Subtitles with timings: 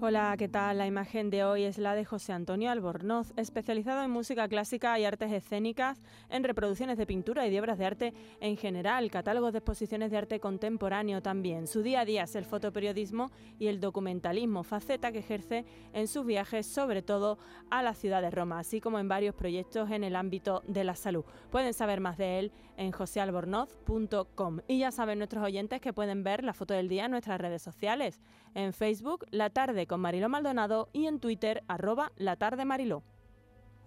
[0.00, 0.78] Hola, ¿qué tal?
[0.78, 5.04] La imagen de hoy es la de José Antonio Albornoz, especializado en música clásica y
[5.04, 9.58] artes escénicas, en reproducciones de pintura y de obras de arte en general, catálogos de
[9.58, 11.66] exposiciones de arte contemporáneo también.
[11.66, 16.24] Su día a día es el fotoperiodismo y el documentalismo, faceta que ejerce en sus
[16.24, 17.36] viajes, sobre todo
[17.68, 20.94] a la ciudad de Roma, así como en varios proyectos en el ámbito de la
[20.94, 21.24] salud.
[21.50, 24.60] Pueden saber más de él en josealbornoz.com.
[24.68, 27.60] Y ya saben nuestros oyentes que pueden ver la foto del día en nuestras redes
[27.60, 28.20] sociales.
[28.54, 33.02] En Facebook, La Tarde con Mariló Maldonado y en Twitter, arroba La Tarde Mariló.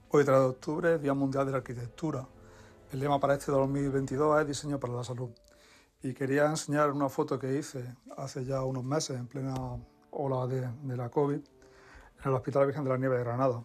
[0.09, 2.27] Hoy 3 de octubre, Día Mundial de la Arquitectura.
[2.91, 5.29] El lema para este 2022 es Diseño para la Salud.
[6.01, 9.55] Y quería enseñar una foto que hice hace ya unos meses, en plena
[10.09, 11.43] ola de, de la COVID, en
[12.25, 13.63] el Hospital Virgen de la Nieve de Granada.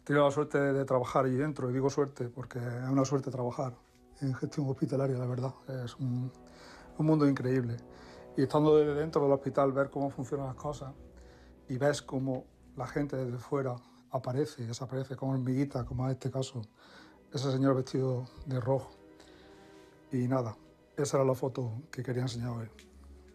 [0.00, 3.30] He tenido la suerte de trabajar allí dentro, y digo suerte porque es una suerte
[3.30, 3.74] trabajar
[4.22, 5.52] en gestión hospitalaria, la verdad.
[5.84, 6.32] Es un,
[6.96, 7.76] un mundo increíble.
[8.38, 10.92] Y estando desde dentro del hospital, ver cómo funcionan las cosas
[11.68, 12.44] y ves cómo
[12.76, 13.76] la gente desde fuera
[14.10, 16.62] aparece y desaparece, como hormiguita, como en este caso,
[17.32, 18.90] ese señor vestido de rojo.
[20.12, 20.56] Y nada,
[20.96, 22.68] esa era la foto que quería enseñar hoy.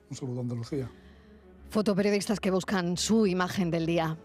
[0.10, 0.90] Un saludo a Andalucía.
[1.70, 4.18] Fotoperiodistas que buscan su imagen del día.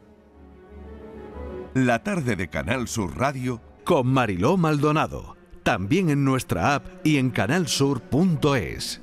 [1.75, 5.37] La tarde de Canal Sur Radio con Mariló Maldonado.
[5.63, 9.03] También en nuestra app y en canalsur.es.